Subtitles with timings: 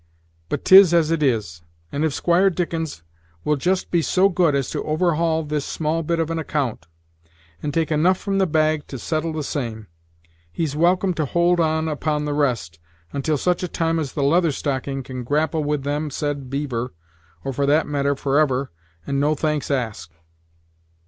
[0.49, 3.03] But 'tis as it is; and if Squire Dickens
[3.43, 6.87] will just be so good as to overhaul this small bit of an account,
[7.61, 9.85] and take enough from the bag to settle the same,
[10.51, 12.79] he's welcome to hold on upon the rest,
[13.21, 16.95] till such time as the Leather Stocking can grapple with them said beaver,
[17.43, 18.71] or, for that matter, forever,
[19.05, 20.15] and no thanks asked."